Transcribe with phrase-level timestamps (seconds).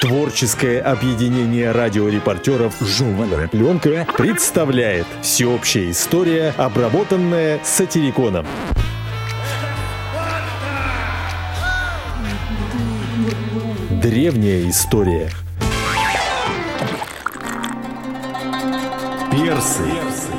[0.00, 8.46] Творческое объединение радиорепортеров «Журнальная пленка» представляет всеобщая история, обработанная сатириконом.
[13.90, 15.30] Древняя история.
[19.32, 20.37] Персы.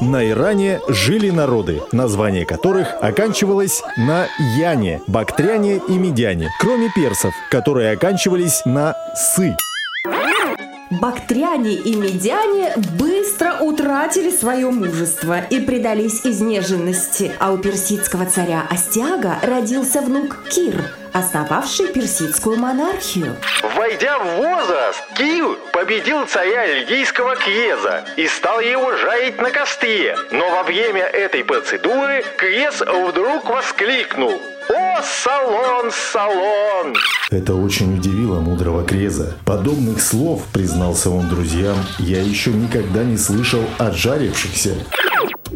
[0.00, 7.92] На Иране жили народы, название которых оканчивалось на Яне, Бактряне и Медяне, кроме персов, которые
[7.92, 9.56] оканчивались на Сы.
[10.90, 19.36] Бактряне и медяне быстро утратили свое мужество и предались изнеженности, а у персидского царя Астиага
[19.42, 23.36] родился внук Кир, основавший персидскую монархию.
[23.76, 30.16] Войдя в возраст, Кир победил царя льдийского Кьеза и стал его жарить на костре.
[30.30, 36.94] Но во время этой процедуры Кьез вдруг воскликнул «О, салон, салон!»
[37.30, 39.36] Это очень удивило мудрого Креза.
[39.44, 44.74] Подобных слов, признался он друзьям, я еще никогда не слышал от жарившихся.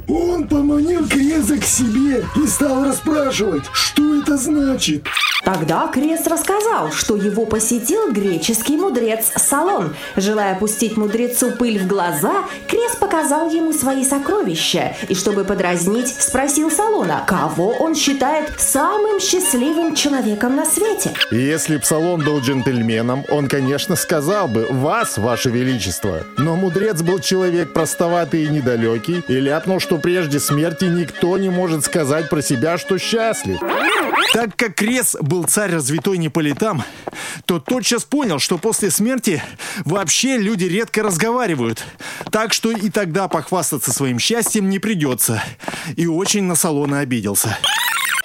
[0.08, 5.06] Он поманил Креза к себе и стал расспрашивать, что это значит.
[5.52, 9.94] Тогда Крес рассказал, что его посетил греческий мудрец Салон.
[10.16, 12.32] Желая пустить мудрецу пыль в глаза,
[12.66, 19.94] Крес показал ему свои сокровища и, чтобы подразнить, спросил Салона, кого он считает самым счастливым
[19.94, 21.10] человеком на свете.
[21.30, 26.22] Если б Салон был джентльменом, он, конечно, сказал бы «Вас, Ваше Величество».
[26.38, 31.84] Но мудрец был человек простоватый и недалекий и ляпнул, что прежде смерти никто не может
[31.84, 33.58] сказать про себя, что счастлив.
[34.32, 36.82] Так как Крес был царь развитой не по летам,
[37.44, 39.42] то тотчас понял, что после смерти
[39.84, 41.84] вообще люди редко разговаривают.
[42.30, 45.42] Так что и тогда похвастаться своим счастьем не придется.
[45.96, 47.58] И очень на салона обиделся.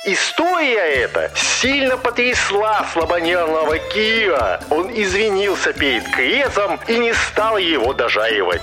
[0.05, 4.61] История эта сильно потрясла слабонервного Кира.
[4.69, 8.61] Он извинился перед Крезом и не стал его дожаривать.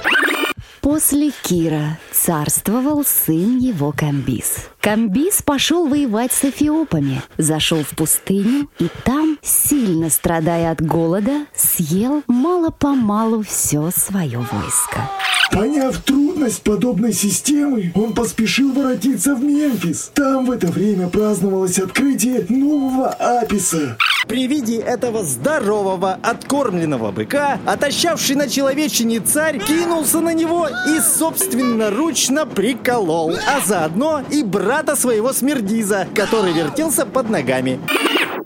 [0.85, 4.69] После Кира царствовал сын его Камбис.
[4.83, 12.23] Камбис пошел воевать с эфиопами, зашел в пустыню и там, сильно страдая от голода, съел
[12.27, 15.11] мало-помалу все свое войско.
[15.53, 20.11] Поняв трудность подобной системы, он поспешил воротиться в Мемфис.
[20.12, 23.97] Там в это время праздновалось открытие нового Аписа.
[24.27, 32.47] При виде этого здорового, откормленного быка, отощавший на человечине царь кинулся на него и собственноручно
[32.47, 37.81] приколол, а заодно и брата своего Смердиза, который вертелся под ногами.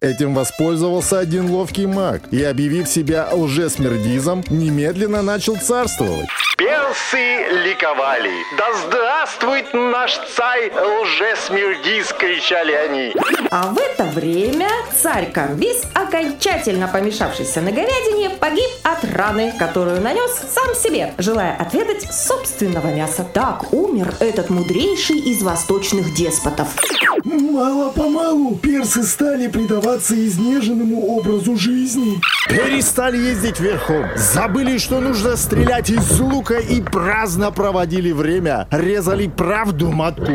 [0.00, 6.28] Этим воспользовался один ловкий маг и, объявив себя лжесмердизом, немедленно начал царствовать.
[6.58, 8.32] Персы ликовали.
[8.56, 13.14] Да здравствует наш царь лжесмердис, кричали они.
[13.52, 20.32] А в это время царь Камбис, окончательно помешавшийся на говядине, погиб от раны, которую нанес
[20.52, 23.22] сам себе, желая отведать собственного мяса.
[23.22, 26.74] Так умер этот мудрейший из восточных деспотов.
[27.22, 28.37] Мало-помалу
[28.88, 32.20] персы стали предаваться изнеженному образу жизни.
[32.48, 39.90] Перестали ездить верхом, забыли, что нужно стрелять из лука и праздно проводили время, резали правду
[39.90, 40.32] матку.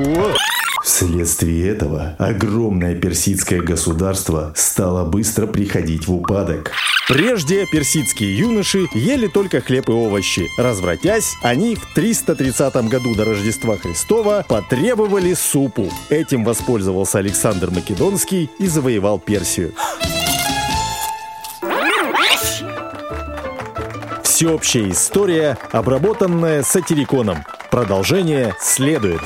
[0.84, 6.72] Вследствие этого огромное персидское государство стало быстро приходить в упадок.
[7.08, 10.50] Прежде персидские юноши ели только хлеб и овощи.
[10.58, 15.90] Развратясь, они в 330 году до Рождества Христова потребовали супу.
[16.10, 19.74] Этим воспользовался Александр Македонский и завоевал Персию.
[24.24, 27.46] Всеобщая история, обработанная сатириконом.
[27.72, 29.22] Продолжение следует.